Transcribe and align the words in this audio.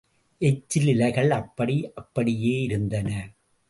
எச்சில் 0.41 0.87
இலைகள் 0.87 1.31
அப்படி 1.31 1.91
அப்படியே 1.93 2.61
இருந்தன. 2.61 3.09